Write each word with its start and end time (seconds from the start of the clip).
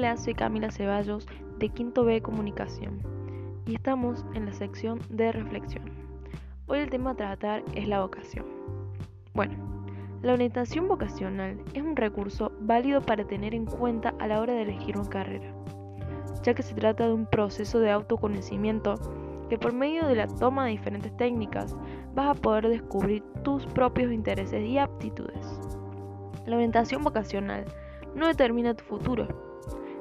Hola, 0.00 0.16
soy 0.16 0.32
Camila 0.32 0.70
Ceballos 0.70 1.28
de 1.58 1.68
Quinto 1.68 2.04
B 2.06 2.22
Comunicación 2.22 3.02
y 3.66 3.74
estamos 3.74 4.24
en 4.32 4.46
la 4.46 4.54
sección 4.54 4.98
de 5.10 5.30
reflexión. 5.30 5.84
Hoy 6.68 6.78
el 6.78 6.88
tema 6.88 7.10
a 7.10 7.16
tratar 7.16 7.62
es 7.74 7.86
la 7.86 8.00
vocación. 8.00 8.46
Bueno, 9.34 9.58
la 10.22 10.32
orientación 10.32 10.88
vocacional 10.88 11.62
es 11.74 11.82
un 11.82 11.96
recurso 11.96 12.50
válido 12.62 13.02
para 13.02 13.26
tener 13.26 13.54
en 13.54 13.66
cuenta 13.66 14.14
a 14.18 14.26
la 14.26 14.40
hora 14.40 14.54
de 14.54 14.62
elegir 14.62 14.96
una 14.96 15.10
carrera, 15.10 15.52
ya 16.44 16.54
que 16.54 16.62
se 16.62 16.74
trata 16.74 17.06
de 17.06 17.12
un 17.12 17.26
proceso 17.26 17.78
de 17.78 17.90
autoconocimiento 17.90 18.94
que 19.50 19.58
por 19.58 19.74
medio 19.74 20.06
de 20.06 20.14
la 20.14 20.28
toma 20.28 20.64
de 20.64 20.70
diferentes 20.70 21.14
técnicas 21.18 21.76
vas 22.14 22.38
a 22.38 22.40
poder 22.40 22.70
descubrir 22.70 23.22
tus 23.44 23.66
propios 23.66 24.10
intereses 24.10 24.66
y 24.66 24.78
aptitudes. 24.78 25.60
La 26.46 26.56
orientación 26.56 27.04
vocacional 27.04 27.66
no 28.14 28.28
determina 28.28 28.72
tu 28.72 28.82
futuro, 28.84 29.49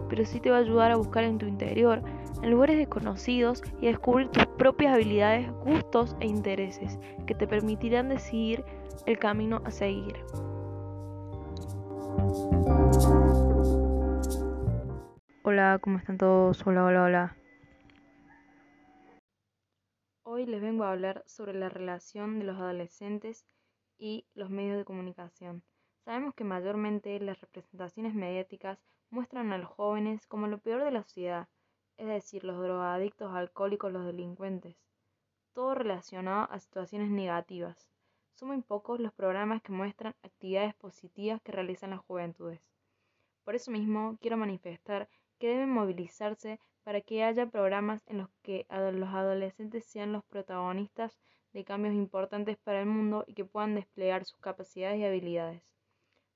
pero 0.08 0.26
sí 0.26 0.39
te 0.39 0.49
va 0.49 0.58
a 0.58 0.62
ayudar 0.62 0.91
a 0.91 0.95
buscar 0.95 1.23
en 1.23 1.38
tu 1.38 1.45
interior, 1.45 2.02
en 2.41 2.52
lugares 2.52 2.77
desconocidos 2.77 3.63
y 3.81 3.88
a 3.88 3.89
descubrir 3.89 4.30
tus 4.30 4.45
propias 4.45 4.94
habilidades, 4.94 5.52
gustos 5.66 6.16
e 6.20 6.27
intereses 6.27 6.99
que 7.27 7.35
te 7.35 7.48
permitirán 7.48 8.09
decidir 8.09 8.63
el 9.05 9.17
camino 9.20 9.62
a 9.66 9.72
seguir. 9.72 10.16
Hola, 15.44 15.80
¿cómo 15.81 15.98
están 15.98 16.17
todos? 16.17 16.66
Hola, 16.67 16.86
hola, 16.86 17.03
hola. 17.03 17.38
Hoy 20.23 20.45
les 20.45 20.61
vengo 20.61 20.84
a 20.84 20.91
hablar 20.91 21.23
sobre 21.25 21.53
la 21.53 21.70
relación 21.70 22.38
de 22.38 22.45
los 22.45 22.58
adolescentes 22.58 23.45
y 23.97 24.27
los 24.36 24.50
medios 24.50 24.77
de 24.77 24.86
comunicación. 24.86 25.63
Sabemos 26.05 26.36
que 26.36 26.44
mayormente 26.44 27.19
las 27.19 27.41
representaciones 27.41 28.13
mediáticas 28.13 28.80
muestran 29.09 29.52
a 29.52 29.57
los 29.57 29.69
jóvenes 29.69 30.25
como 30.27 30.47
lo 30.47 30.59
peor 30.59 30.83
de 30.83 30.91
la 30.91 31.03
sociedad, 31.03 31.47
es 31.97 32.07
decir, 32.07 32.43
los 32.43 32.61
drogadictos, 32.61 33.33
alcohólicos, 33.33 33.91
los 33.91 34.05
delincuentes. 34.05 34.75
Todo 35.53 35.75
relacionado 35.75 36.47
a 36.51 36.59
situaciones 36.59 37.09
negativas. 37.09 37.89
Son 38.33 38.49
muy 38.49 38.61
pocos 38.61 38.99
los 38.99 39.11
programas 39.13 39.61
que 39.61 39.71
muestran 39.71 40.16
actividades 40.23 40.75
positivas 40.75 41.41
que 41.41 41.51
realizan 41.51 41.89
las 41.89 41.99
juventudes. 41.99 42.61
Por 43.43 43.55
eso 43.55 43.71
mismo 43.71 44.17
quiero 44.21 44.38
manifestar 44.38 45.09
que 45.39 45.47
deben 45.47 45.71
movilizarse 45.71 46.59
para 46.83 47.01
que 47.01 47.23
haya 47.23 47.47
programas 47.47 48.03
en 48.07 48.19
los 48.19 48.29
que 48.41 48.66
los 48.69 49.09
adolescentes 49.09 49.85
sean 49.85 50.13
los 50.13 50.23
protagonistas 50.25 51.19
de 51.51 51.66
cambios 51.66 51.95
importantes 51.95 52.57
para 52.57 52.79
el 52.79 52.85
mundo 52.85 53.23
y 53.27 53.33
que 53.33 53.45
puedan 53.45 53.75
desplegar 53.75 54.23
sus 54.23 54.39
capacidades 54.39 54.99
y 54.99 55.05
habilidades. 55.05 55.63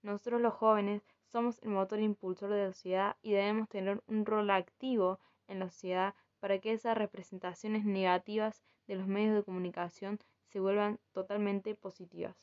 Nosotros 0.01 0.41
los 0.41 0.53
jóvenes 0.53 1.03
somos 1.33 1.59
el 1.63 1.69
motor 1.69 1.99
impulsor 1.99 2.51
de 2.51 2.67
la 2.67 2.71
sociedad 2.71 3.15
y 3.23 3.31
debemos 3.31 3.67
tener 3.67 4.03
un 4.05 4.23
rol 4.23 4.51
activo 4.51 5.19
en 5.47 5.57
la 5.57 5.67
sociedad 5.67 6.13
para 6.39 6.59
que 6.59 6.73
esas 6.73 6.95
representaciones 6.95 7.85
negativas 7.85 8.61
de 8.85 8.97
los 8.97 9.07
medios 9.07 9.33
de 9.33 9.41
comunicación 9.41 10.19
se 10.49 10.59
vuelvan 10.59 10.99
totalmente 11.11 11.73
positivas. 11.73 12.35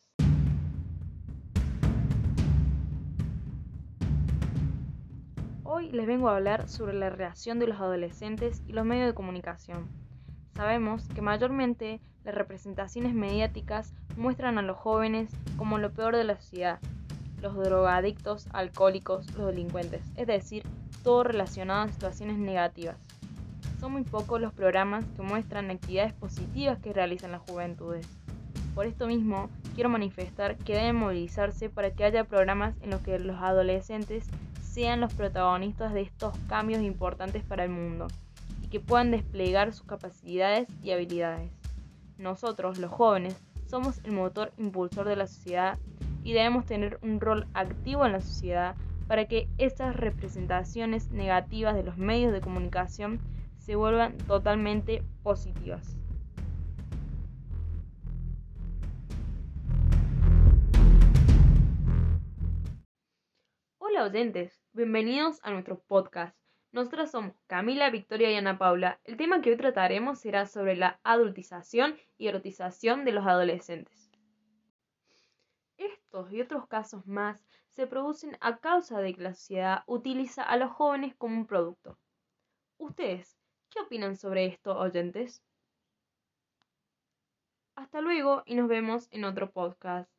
Hoy 5.62 5.92
les 5.92 6.08
vengo 6.08 6.28
a 6.28 6.34
hablar 6.34 6.68
sobre 6.68 6.94
la 6.94 7.10
relación 7.10 7.60
de 7.60 7.68
los 7.68 7.78
adolescentes 7.78 8.60
y 8.66 8.72
los 8.72 8.84
medios 8.84 9.06
de 9.06 9.14
comunicación. 9.14 9.86
Sabemos 10.56 11.06
que 11.14 11.22
mayormente 11.22 12.00
las 12.24 12.34
representaciones 12.34 13.14
mediáticas 13.14 13.94
muestran 14.16 14.58
a 14.58 14.62
los 14.62 14.76
jóvenes 14.76 15.30
como 15.56 15.78
lo 15.78 15.92
peor 15.92 16.16
de 16.16 16.24
la 16.24 16.34
sociedad 16.34 16.80
los 17.40 17.56
drogadictos, 17.56 18.48
alcohólicos, 18.52 19.26
los 19.36 19.46
delincuentes, 19.46 20.02
es 20.16 20.26
decir, 20.26 20.62
todo 21.02 21.24
relacionado 21.24 21.82
a 21.82 21.88
situaciones 21.88 22.38
negativas. 22.38 22.96
Son 23.78 23.92
muy 23.92 24.02
pocos 24.02 24.40
los 24.40 24.52
programas 24.52 25.04
que 25.16 25.22
muestran 25.22 25.70
actividades 25.70 26.12
positivas 26.12 26.78
que 26.78 26.92
realizan 26.92 27.32
las 27.32 27.40
juventudes. 27.40 28.06
Por 28.74 28.86
esto 28.86 29.06
mismo, 29.06 29.48
quiero 29.74 29.88
manifestar 29.88 30.56
que 30.56 30.74
deben 30.74 30.96
movilizarse 30.96 31.70
para 31.70 31.92
que 31.92 32.04
haya 32.04 32.24
programas 32.24 32.74
en 32.82 32.90
los 32.90 33.00
que 33.00 33.18
los 33.18 33.40
adolescentes 33.40 34.26
sean 34.62 35.00
los 35.00 35.12
protagonistas 35.14 35.92
de 35.92 36.02
estos 36.02 36.36
cambios 36.48 36.82
importantes 36.82 37.42
para 37.42 37.64
el 37.64 37.70
mundo 37.70 38.06
y 38.62 38.68
que 38.68 38.80
puedan 38.80 39.10
desplegar 39.10 39.72
sus 39.72 39.86
capacidades 39.86 40.68
y 40.82 40.92
habilidades. 40.92 41.50
Nosotros, 42.18 42.78
los 42.78 42.90
jóvenes, 42.90 43.36
somos 43.66 44.00
el 44.04 44.12
motor 44.12 44.52
impulsor 44.58 45.08
de 45.08 45.16
la 45.16 45.26
sociedad 45.26 45.78
y 46.22 46.32
debemos 46.32 46.66
tener 46.66 46.98
un 47.02 47.20
rol 47.20 47.46
activo 47.54 48.04
en 48.06 48.12
la 48.12 48.20
sociedad 48.20 48.76
para 49.06 49.26
que 49.26 49.48
estas 49.58 49.96
representaciones 49.96 51.10
negativas 51.10 51.74
de 51.74 51.82
los 51.82 51.96
medios 51.96 52.32
de 52.32 52.40
comunicación 52.40 53.20
se 53.58 53.74
vuelvan 53.74 54.16
totalmente 54.18 55.02
positivas. 55.22 55.96
Hola 63.78 64.04
oyentes, 64.04 64.62
bienvenidos 64.72 65.40
a 65.42 65.50
nuestro 65.50 65.80
podcast. 65.80 66.36
Nosotras 66.72 67.10
somos 67.10 67.34
Camila, 67.48 67.90
Victoria 67.90 68.30
y 68.30 68.36
Ana 68.36 68.56
Paula. 68.56 69.00
El 69.04 69.16
tema 69.16 69.40
que 69.40 69.50
hoy 69.50 69.56
trataremos 69.56 70.20
será 70.20 70.46
sobre 70.46 70.76
la 70.76 71.00
adultización 71.02 71.96
y 72.16 72.28
erotización 72.28 73.04
de 73.04 73.10
los 73.10 73.26
adolescentes. 73.26 74.09
Y 76.30 76.40
otros 76.40 76.66
casos 76.66 77.06
más 77.06 77.46
se 77.68 77.86
producen 77.86 78.36
a 78.40 78.58
causa 78.58 79.00
de 79.00 79.14
que 79.14 79.22
la 79.22 79.34
sociedad 79.34 79.84
utiliza 79.86 80.42
a 80.42 80.56
los 80.56 80.72
jóvenes 80.72 81.14
como 81.14 81.36
un 81.36 81.46
producto. 81.46 81.98
¿Ustedes 82.78 83.38
qué 83.70 83.80
opinan 83.80 84.16
sobre 84.16 84.46
esto, 84.46 84.76
oyentes? 84.76 85.40
Hasta 87.76 88.00
luego 88.00 88.42
y 88.44 88.56
nos 88.56 88.68
vemos 88.68 89.06
en 89.12 89.24
otro 89.24 89.52
podcast. 89.52 90.10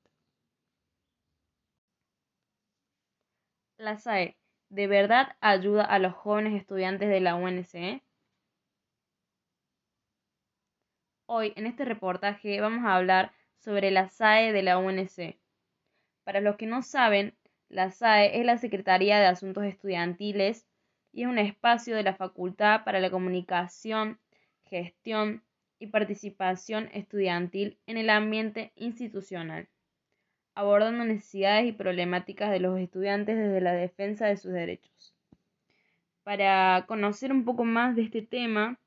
La 3.77 3.97
SAE, 3.97 4.37
¿de 4.69 4.87
verdad 4.87 5.35
ayuda 5.41 5.83
a 5.83 5.99
los 5.99 6.13
jóvenes 6.13 6.53
estudiantes 6.53 7.09
de 7.09 7.19
la 7.19 7.35
UNC? 7.35 8.01
Hoy 11.25 11.51
en 11.57 11.65
este 11.65 11.83
reportaje 11.83 12.61
vamos 12.61 12.85
a 12.85 12.95
hablar 12.95 13.33
sobre 13.57 13.91
la 13.91 14.07
SAE 14.07 14.53
de 14.53 14.63
la 14.63 14.77
UNC. 14.77 15.40
Para 16.23 16.41
los 16.41 16.55
que 16.55 16.67
no 16.67 16.81
saben, 16.81 17.33
la 17.69 17.89
SAE 17.89 18.39
es 18.39 18.45
la 18.45 18.57
Secretaría 18.57 19.19
de 19.19 19.25
Asuntos 19.25 19.63
Estudiantiles 19.63 20.65
y 21.13 21.23
es 21.23 21.27
un 21.27 21.39
espacio 21.39 21.95
de 21.95 22.03
la 22.03 22.15
Facultad 22.15 22.83
para 22.83 22.99
la 22.99 23.09
Comunicación, 23.09 24.19
Gestión 24.65 25.43
y 25.79 25.87
Participación 25.87 26.89
Estudiantil 26.93 27.77
en 27.87 27.97
el 27.97 28.09
ambiente 28.09 28.71
institucional, 28.75 29.67
abordando 30.53 31.03
necesidades 31.05 31.65
y 31.65 31.71
problemáticas 31.71 32.51
de 32.51 32.59
los 32.59 32.79
estudiantes 32.79 33.37
desde 33.37 33.61
la 33.61 33.73
defensa 33.73 34.27
de 34.27 34.37
sus 34.37 34.51
derechos. 34.51 35.13
Para 36.23 36.85
conocer 36.87 37.31
un 37.31 37.45
poco 37.45 37.63
más 37.63 37.95
de 37.95 38.03
este 38.03 38.21
tema, 38.21 38.77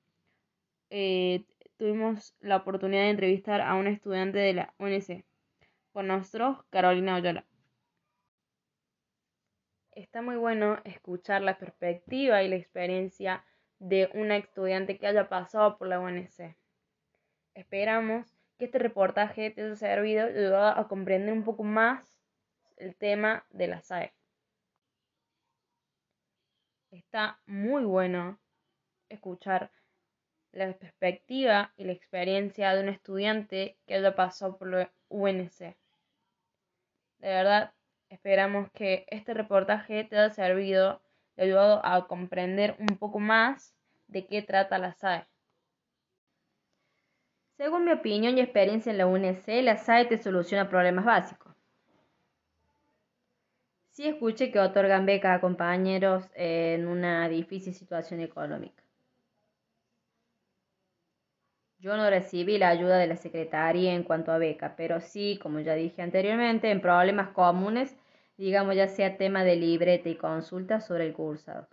eh, 0.91 1.43
tuvimos 1.77 2.35
la 2.41 2.57
oportunidad 2.57 3.03
de 3.03 3.11
entrevistar 3.11 3.61
a 3.61 3.75
un 3.75 3.89
estudiante 3.89 4.39
de 4.39 4.53
la 4.53 4.75
UNC. 4.79 5.25
Con 5.95 6.09
nosotros, 6.09 6.59
Carolina 6.71 7.15
Oyola. 7.15 7.45
Está 9.93 10.23
muy 10.23 10.35
bueno 10.35 10.81
escuchar 10.83 11.41
la 11.41 11.57
perspectiva 11.57 12.43
y 12.43 12.49
la 12.49 12.57
experiencia 12.57 13.45
de 13.79 14.11
una 14.13 14.37
estudiante 14.37 14.99
que 14.99 15.07
haya 15.07 15.29
pasado 15.29 15.79
por 15.79 15.87
la 15.87 16.01
UNC. 16.01 16.57
Esperamos 17.55 18.27
que 18.59 18.65
este 18.65 18.81
reportaje 18.81 19.53
te 19.53 19.63
haya 19.63 19.77
servido 19.77 20.29
y 20.29 20.33
ayudado 20.37 20.81
a 20.81 20.89
comprender 20.89 21.33
un 21.33 21.45
poco 21.45 21.63
más 21.63 22.21
el 22.77 22.97
tema 22.97 23.47
de 23.51 23.69
la 23.69 23.81
SAE. 23.81 24.13
Está 26.91 27.39
muy 27.47 27.85
bueno 27.85 28.41
escuchar 29.09 29.71
la 30.51 30.73
perspectiva 30.73 31.73
y 31.77 31.85
la 31.85 31.93
experiencia 31.93 32.75
de 32.75 32.83
un 32.83 32.89
estudiante 32.89 33.79
que 33.87 33.95
haya 33.95 34.17
pasado 34.17 34.59
por 34.59 34.71
la 34.71 34.93
UNC. 35.09 35.84
De 37.25 37.31
verdad, 37.31 37.73
esperamos 38.11 38.71
que 38.73 39.07
este 39.09 39.33
reportaje 39.33 40.05
te 40.05 40.19
haya 40.19 40.29
servido 40.29 41.01
y 41.39 41.45
ayudado 41.45 41.81
a 41.83 42.07
comprender 42.07 42.77
un 42.79 42.99
poco 42.99 43.19
más 43.19 43.75
de 44.09 44.27
qué 44.27 44.43
trata 44.43 44.77
la 44.77 44.93
SAE. 44.93 45.27
Según 47.57 47.87
mi 47.87 47.93
opinión 47.93 48.37
y 48.37 48.43
experiencia 48.43 48.93
en 48.93 48.99
la 48.99 49.07
UNC, 49.07 49.47
la 49.63 49.79
SAE 49.79 50.05
te 50.05 50.19
soluciona 50.19 50.69
problemas 50.69 51.07
básicos. 51.07 51.57
Sí 53.89 54.07
escuché 54.07 54.53
que 54.53 54.59
otorgan 54.59 55.07
becas 55.07 55.39
a 55.39 55.41
compañeros 55.41 56.29
en 56.35 56.87
una 56.87 57.27
difícil 57.31 57.73
situación 57.73 58.21
económica. 58.21 58.84
Yo 61.85 61.99
no 61.99 62.09
recibí 62.09 62.57
la 62.57 62.71
ayuda 62.71 62.97
de 62.97 63.07
la 63.07 63.17
secretaria 63.17 63.93
en 63.93 64.05
cuanto 64.05 64.33
a 64.33 64.39
beca, 64.39 64.75
pero 64.75 65.03
sí, 65.03 65.39
como 65.43 65.61
ya 65.61 65.75
dije 65.75 66.01
anteriormente, 66.01 66.71
en 66.71 66.81
problemas 66.81 67.29
comunes, 67.35 67.95
digamos 68.39 68.75
ya 68.75 68.89
sea 68.89 69.19
tema 69.19 69.45
de 69.45 69.57
libreta 69.57 70.09
y 70.09 70.17
consulta 70.17 70.81
sobre 70.81 71.07
el 71.07 71.13
cursado. 71.13 71.69